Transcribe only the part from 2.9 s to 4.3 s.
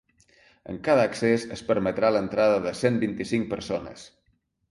vint-i-cinc persones.